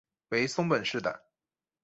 [0.29, 1.27] 为松本市的。